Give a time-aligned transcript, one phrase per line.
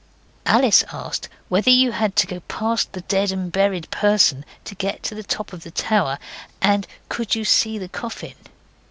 [0.47, 5.03] Alice asked whether you had to go past the dead and buried person to get
[5.03, 6.17] to the top of the tower,
[6.59, 8.33] and could you see the coffin.